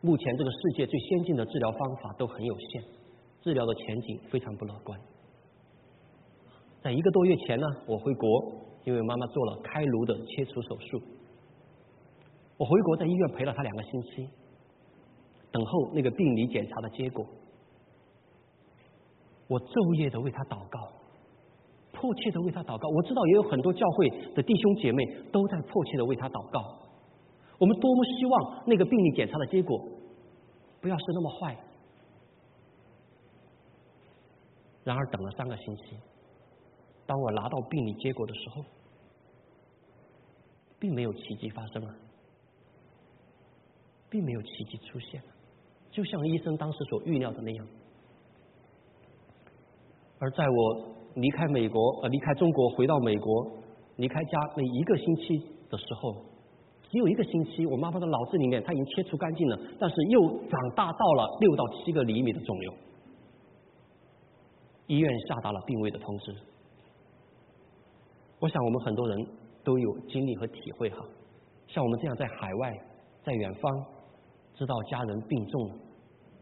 [0.00, 2.82] 目前这个世界最先进的治疗方法都很有限，
[3.42, 5.00] 治疗的前景非常不乐观。
[6.82, 8.52] 在一个多月前呢，我回国，
[8.84, 11.02] 因为妈妈做了开颅的切除手术。
[12.56, 14.28] 我回国在医院陪了她两个星期，
[15.50, 17.26] 等候那个病理检查的结果。
[19.48, 20.92] 我昼夜的为她祷告。
[21.92, 26.88] 迫切的为他祷告，我知道也有很多教会的弟兄姐妹都在迫切的为他祷告。
[27.58, 29.76] 我们多么希望那个病理检查的结果
[30.80, 31.56] 不要是那么坏。
[34.82, 35.98] 然而等了三个星期，
[37.10, 38.64] 当我拿到病理结果的时候，
[40.78, 41.96] 并没有奇迹发生啊，
[44.08, 45.20] 并没有奇迹出现，
[45.90, 47.66] 就像医生当时所预料的那样。
[50.20, 51.00] 而在我。
[51.16, 53.44] 离开美国，呃，离开中国回到美国，
[53.96, 56.14] 离开家那一个星期的时候，
[56.88, 62.74] 只有一个星期，我妈妈的脑子里面她已经切除干净了，但是又长大到了六到七个厘米的肿瘤。
[64.86, 66.32] 医院下达了病危的通知。
[68.40, 69.26] 我想我们很多人
[69.62, 71.06] 都有经历和体会哈，
[71.68, 72.72] 像我们这样在海外、
[73.22, 73.86] 在远方，
[74.54, 75.68] 知道家人病重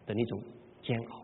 [0.07, 0.41] 的那种
[0.81, 1.23] 煎熬。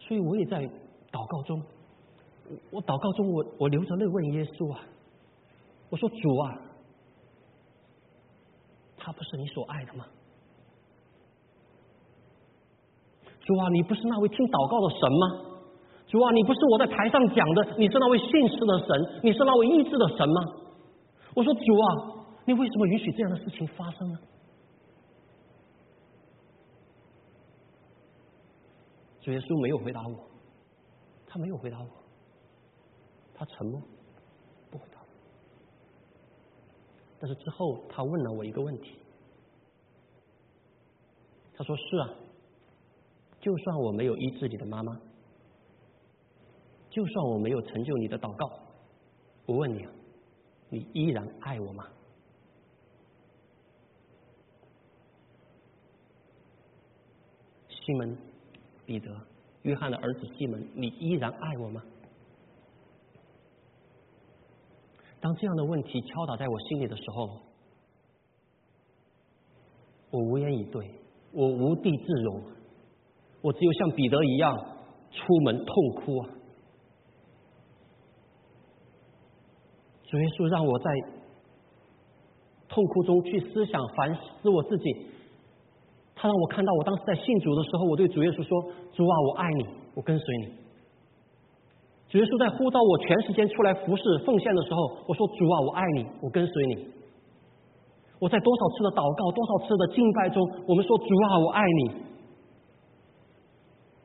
[0.00, 0.58] 所以我也在
[1.12, 1.62] 祷告中，
[2.70, 4.84] 我祷告中，我我流着泪问耶稣啊，
[5.90, 6.60] 我说主啊，
[8.98, 10.04] 他不是你所爱的吗？
[13.40, 15.53] 主啊，你不是那位听祷告的神吗？
[16.14, 20.42] 主啊，你不是我在台上讲的，你是那位信实的神，你是那位医治的神吗？
[21.34, 24.18] 我说主啊，你为什么允许这样的事情发生呢？
[29.22, 30.14] 主耶稣没有回答我，
[31.26, 31.88] 他没有回答我，
[33.34, 33.82] 他沉默，
[34.70, 35.00] 不回答。
[37.18, 39.00] 但是之后他问了我一个问题，
[41.56, 42.08] 他说：“是啊，
[43.40, 44.96] 就算我没有医治你的妈妈，
[46.94, 48.48] 就算我没有成就你的祷告，
[49.46, 49.84] 我问你，
[50.68, 51.84] 你依然爱我吗？”
[57.68, 58.16] 西门。
[58.86, 59.10] 彼得、
[59.62, 61.82] 约翰的儿子西门，你依然爱我吗？
[65.20, 67.40] 当这样的问题敲打在我心里的时候，
[70.10, 70.86] 我无言以对，
[71.32, 72.42] 我无地自容，
[73.40, 74.54] 我只有像彼得一样
[75.10, 76.28] 出门痛哭啊！
[80.14, 80.86] 主耶稣让我在
[82.70, 85.10] 痛苦中去思想、反思我自己。
[86.14, 88.62] 他让我看到，我当时在信主的时候，我对主耶稣说
[88.94, 89.66] ：“主啊，我爱你，
[89.98, 90.54] 我跟随你。”
[92.06, 96.94] 主耶稣在呼召我全时间出来服侍奉献的时候，我说：“主啊，我爱你，我跟随你。”
[98.22, 100.38] 我在多少次的祷告、多少次的敬拜中，
[100.70, 102.06] 我们说：“主啊，我爱你。”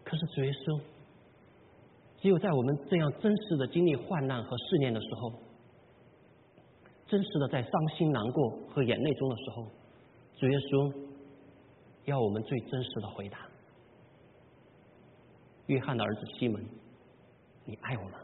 [0.09, 0.81] 可是主耶稣，
[2.17, 5.48] 只有在我们这样真实的经历患难和试炼的时候，
[7.09, 9.65] 真实的在伤心难过和眼泪中的时候，
[10.37, 11.09] 主耶稣。
[12.05, 13.37] 要我们最真实的回答。
[15.67, 16.65] 约翰的儿子西门，
[17.65, 18.17] 你爱我吗？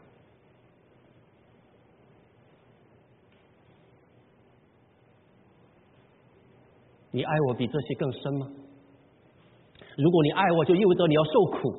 [7.12, 8.50] 你爱我比这些更深吗？
[9.96, 11.70] 如果你爱我，就意味着你要受苦；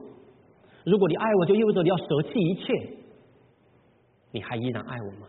[0.85, 2.97] 如果你爱我，就意味着你要舍弃一切。
[4.31, 5.27] 你还依然爱我吗？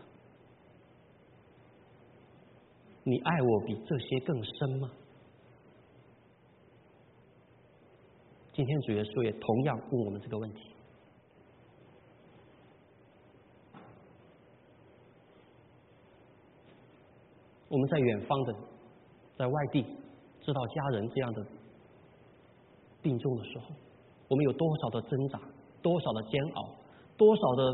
[3.03, 4.91] 你爱我比这些更深吗？
[8.53, 10.59] 今天主耶稣也同样问我们这个问题。
[17.69, 18.53] 我们在远方的，
[19.37, 19.83] 在外地，
[20.41, 21.45] 知道家人这样的
[23.01, 23.67] 病重的时候，
[24.27, 25.39] 我们有多少的挣扎，
[25.81, 26.75] 多少的煎熬，
[27.15, 27.73] 多少的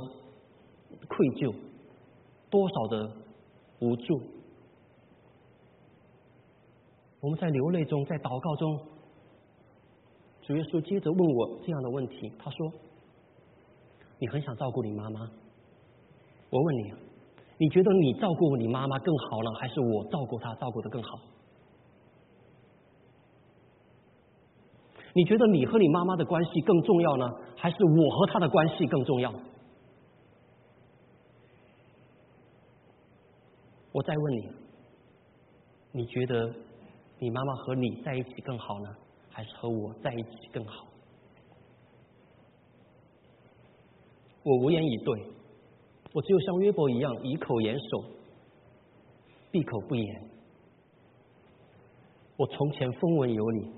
[1.07, 1.55] 愧疚，
[2.49, 3.11] 多少的
[3.79, 4.34] 无助？
[7.21, 8.79] 我们在流泪中，在祷告中。
[10.41, 12.71] 主耶稣接着问我这样的问题，他说
[14.19, 15.21] ：“你很想照顾你妈妈？
[16.51, 16.93] 我问你，
[17.57, 21.19] 你觉得你照顾你妈妈更好呢，还是我照顾她照顾的更好？
[25.13, 27.25] 你觉得你和你妈妈的关系更重要呢，
[27.57, 29.33] 还是我和她的关系更重要？
[33.93, 34.49] 我再问你，
[35.93, 36.53] 你觉得
[37.19, 38.95] 你妈妈和你在一起更好呢？”
[39.35, 40.87] 还是和我在一起更好。
[44.43, 45.27] 我无言以对，
[46.13, 48.05] 我只有像约伯一样以口言守，
[49.51, 50.29] 闭口不言。
[52.37, 53.73] 我从前风闻有你，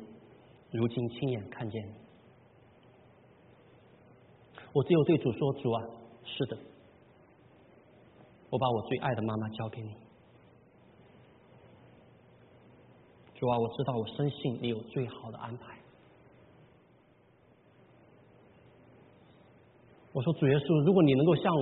[0.73, 1.81] 如今亲眼看见。
[4.73, 5.81] 我只有对主说：“主啊，
[6.23, 6.57] 是的，
[8.51, 9.95] 我把我最爱的妈妈交给你。”
[13.39, 15.77] 主啊，我知道，我深信你有最好的安排。
[20.11, 21.53] 我说主耶稣，如果你能够像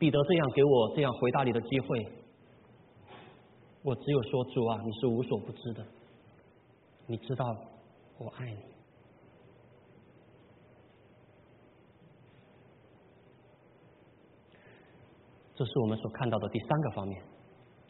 [0.00, 2.12] 彼得这样给我这样回答你的机会，
[3.84, 5.86] 我只有说主啊，你是无所不知的，
[7.06, 7.46] 你知道
[8.18, 8.58] 我爱你。
[15.54, 17.22] 这是我们所看到的第三个方面。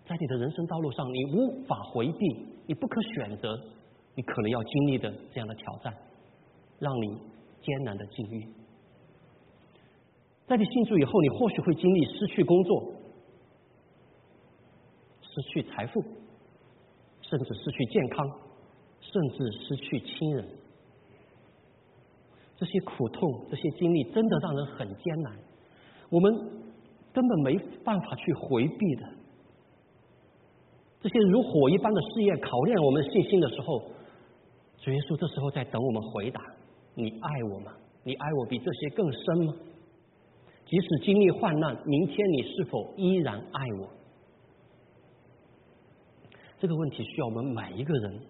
[0.06, 3.58] 在你的人生道路上，你无法回避，你不可选择，
[4.14, 5.94] 你可能要经历的这样的挑战，
[6.78, 7.16] 让你
[7.62, 8.46] 艰难的境遇。
[10.46, 12.94] 在你信主以后，你或许会经历失去工作，
[15.22, 16.02] 失去财富，
[17.22, 18.28] 甚至失去健康，
[19.00, 20.48] 甚至失去亲人。
[22.58, 25.32] 这些苦痛，这些经历，真的让人很艰难。
[26.10, 26.34] 我们
[27.12, 29.21] 根本没办法去回避的。
[31.02, 33.80] 这些如火一般的试验，考验我们信心的时候，
[34.78, 36.40] 主耶稣这时候在等我们回答：
[36.94, 37.72] 你爱我吗？
[38.04, 39.54] 你爱我比这些更深吗？
[40.64, 43.88] 即使经历患难，明天你是否依然爱我？
[46.60, 48.20] 这个问题需要我们每一个人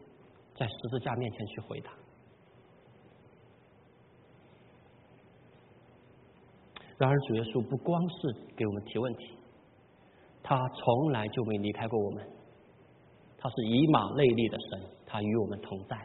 [0.56, 1.92] 在十字架面前去回答。
[6.96, 9.34] 然而，主耶稣不光是给我们提问题，
[10.42, 12.26] 他从来就没离开过我们。
[13.42, 15.98] 他是以马内利的神，他与我们同在。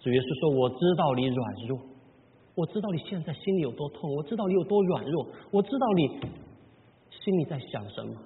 [0.00, 1.78] 主耶稣说：“我知道你软弱，
[2.54, 6.08] 我知道你现在心里有多痛，我知道你有多软弱，我知道你
[7.10, 8.16] 心里在想什么。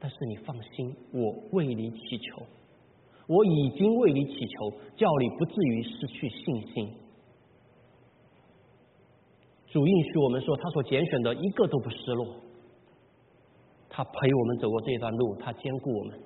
[0.00, 2.42] 但是你放心，我为你祈求，
[3.28, 6.90] 我已经为你祈求，叫你不至于失去信心。”
[9.70, 12.26] 主应许我们说，他所拣选的一个都不失落。
[13.88, 16.20] 他陪我们走过这段路，他兼顾我们。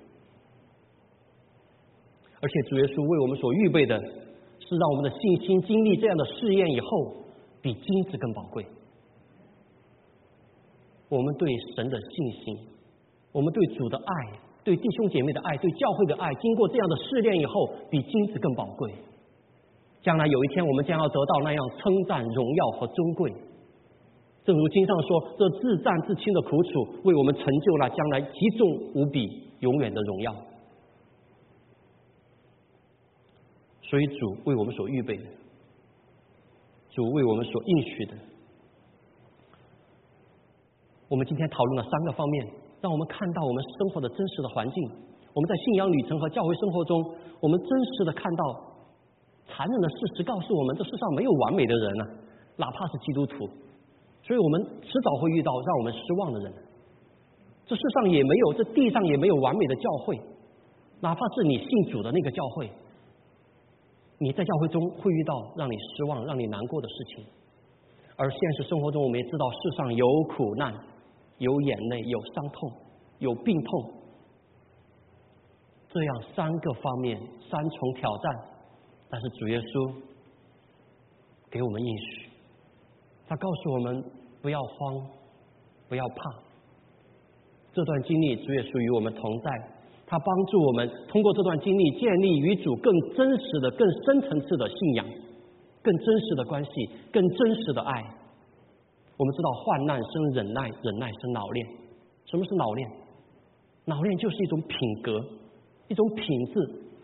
[2.39, 7.13] 而且主耶稣为我们所预备的，是让我们的信心经历这样的试验以后，
[7.61, 8.65] 比金子更宝贵。
[11.09, 12.57] 我们对神的信心，
[13.31, 14.13] 我们对主的爱，
[14.63, 18.91] 对弟兄姐妹的爱，对教会的爱，经过这样的试炼以后，比金子更宝贵。
[20.01, 23.33] 将来有一天，我们将要得到那样称赞、荣耀和尊贵。
[24.45, 26.69] 正如经上说：“这自战自清的苦楚，
[27.03, 29.27] 为我们成就了将来极重无比、
[29.59, 30.35] 永远的荣耀。”
[33.89, 35.23] 所以主为我们所预备的，
[36.91, 38.13] 主为我们所应许的，
[41.07, 42.47] 我们今天讨论了三个方面，
[42.81, 44.91] 让我们看到我们生活的真实的环境。
[45.33, 46.99] 我们在信仰旅程和教会生活中，
[47.39, 48.43] 我们真实的看到
[49.47, 52.03] 残忍的事实，告诉我们这世上没有完美的人啊，
[52.57, 53.47] 哪怕是基督徒。
[54.23, 56.53] 所以我们迟早会遇到让我们失望的人。
[57.65, 60.19] 这世上也没有，这地上也没有完美的教会，
[60.99, 62.69] 哪怕是你信主的那个教会。
[64.19, 67.25] 你在教会中会遇到让你失望、让你难过的事情，
[68.15, 70.73] 而现实生活中我们也知道，世上有苦难、
[71.37, 72.71] 有眼泪、有伤痛、
[73.19, 73.93] 有病痛，
[75.89, 78.35] 这样三个方面、三重挑战。
[79.09, 79.93] 但是主耶稣
[81.49, 82.29] 给我们应许，
[83.27, 84.03] 他告诉我们
[84.41, 85.07] 不要慌，
[85.87, 86.15] 不要怕。
[87.71, 89.76] 这段经历，主耶稣与我们同在。
[90.09, 95.05] 他帮助我们通过这段经历建立与主更真实的、更深层次的信仰，
[95.83, 96.71] 更真实的关系，
[97.11, 97.91] 更真实的爱。
[99.17, 101.67] 我们知道患难生忍耐，忍耐生老练。
[102.23, 102.89] 什么是老练？
[103.83, 105.19] 老练就是一种品格，
[105.89, 106.53] 一种品质，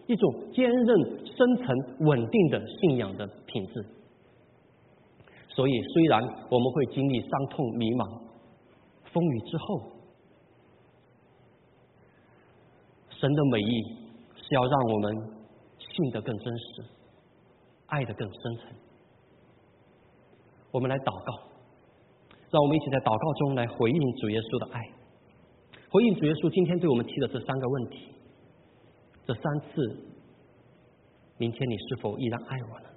[0.07, 0.87] 一种坚韧、
[1.25, 3.85] 深层、稳定的信仰的品质。
[5.49, 8.21] 所以，虽然我们会经历伤痛、迷茫、
[9.11, 9.92] 风雨之后。
[13.23, 13.81] 神的美意
[14.35, 15.15] 是要让我们
[15.79, 16.83] 信得更真实，
[17.85, 18.75] 爱得更深沉。
[20.71, 21.33] 我们来祷告，
[22.51, 24.81] 让我们一起在祷告中来回应主耶稣的爱，
[25.89, 28.09] 回应主耶稣今天对我们提的这三个问题，
[29.25, 29.71] 这三次，
[31.37, 32.89] 明天你是否依然爱我呢？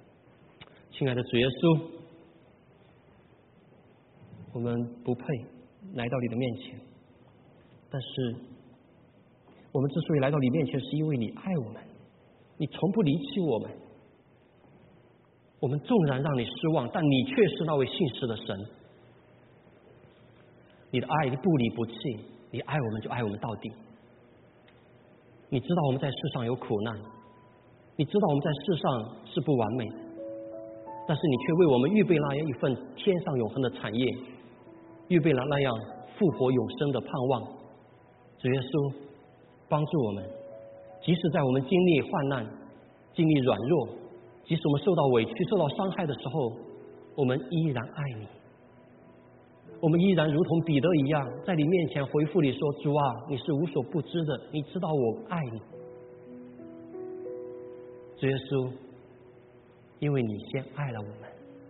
[0.91, 1.81] 亲爱的主耶稣，
[4.51, 4.75] 我们
[5.05, 5.23] 不配
[5.93, 6.81] 来到你的面前，
[7.89, 8.56] 但是。
[9.77, 11.79] 我们之所以来到你面前，是因为你爱我们，
[12.57, 13.69] 你从不离弃我们。
[15.59, 18.57] 我们纵然让你失望，但你却是那位信实的神。
[20.89, 21.93] 你的爱，你不离不弃，
[22.49, 23.71] 你爱我们就爱我们到底。
[25.49, 26.99] 你知道我们在世上有苦难，
[27.97, 29.95] 你知道我们在世上是不完美的，
[31.07, 34.17] 但是你却为我们预备那样一份天上永恒的产业，
[35.09, 35.71] 预备了那样
[36.17, 37.43] 复活永生的盼望。
[38.39, 39.06] 主耶稣。
[39.69, 40.23] 帮助我们，
[41.01, 42.47] 即使在我们经历患难、
[43.13, 43.87] 经历软弱，
[44.45, 46.53] 即使我们受到委屈、受到伤害的时候，
[47.15, 48.27] 我们依然爱你。
[49.79, 55.59] 我们依然如同彼得一样，在你面前回复你说：“主啊，你是无所不知的，你知道我爱你。”
[58.17, 58.71] 主耶稣，
[59.99, 61.36] 因为你先爱了我们。